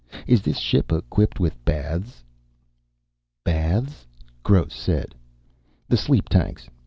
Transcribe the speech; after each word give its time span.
Is 0.25 0.41
this 0.41 0.57
ship 0.57 0.91
equipped 0.91 1.39
with 1.39 1.63
baths?" 1.63 2.23
"Baths?" 3.45 4.07
Gross 4.41 4.73
said. 4.73 5.13
"The 5.89 5.95
sleep 5.97 6.27
tanks. 6.27 6.67